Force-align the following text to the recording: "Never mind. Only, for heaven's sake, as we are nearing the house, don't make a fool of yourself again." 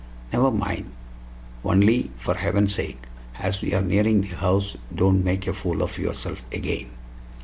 "Never 0.33 0.49
mind. 0.49 0.93
Only, 1.63 2.09
for 2.15 2.33
heaven's 2.33 2.73
sake, 2.73 3.03
as 3.39 3.61
we 3.61 3.75
are 3.75 3.83
nearing 3.83 4.21
the 4.21 4.29
house, 4.35 4.75
don't 4.91 5.23
make 5.23 5.45
a 5.45 5.53
fool 5.53 5.83
of 5.83 5.99
yourself 5.99 6.43
again." 6.51 6.87